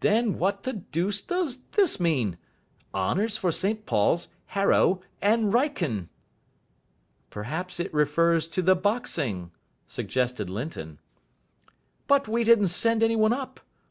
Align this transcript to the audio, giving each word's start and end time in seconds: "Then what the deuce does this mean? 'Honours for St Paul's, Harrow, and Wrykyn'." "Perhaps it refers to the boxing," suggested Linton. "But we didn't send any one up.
"Then 0.00 0.38
what 0.38 0.62
the 0.62 0.72
deuce 0.72 1.20
does 1.20 1.58
this 1.72 2.00
mean? 2.00 2.38
'Honours 2.94 3.36
for 3.36 3.52
St 3.52 3.84
Paul's, 3.84 4.28
Harrow, 4.56 5.02
and 5.20 5.52
Wrykyn'." 5.52 6.08
"Perhaps 7.28 7.78
it 7.78 7.92
refers 7.92 8.48
to 8.48 8.62
the 8.62 8.74
boxing," 8.74 9.50
suggested 9.86 10.48
Linton. 10.48 11.00
"But 12.06 12.26
we 12.28 12.44
didn't 12.44 12.68
send 12.68 13.02
any 13.02 13.14
one 13.14 13.34
up. 13.34 13.60